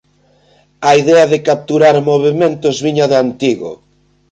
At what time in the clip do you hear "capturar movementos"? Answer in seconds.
1.49-2.75